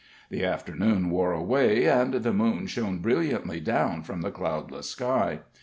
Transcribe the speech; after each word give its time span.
The 0.31 0.43
afternoon 0.43 1.11
wore 1.11 1.31
away, 1.31 1.85
and 1.85 2.11
the 2.15 2.33
moon 2.33 2.65
shone 2.65 3.01
brilliantly 3.03 3.59
down 3.59 4.01
from 4.01 4.21
the 4.21 4.31
cloudless 4.31 4.89
sky. 4.89 5.41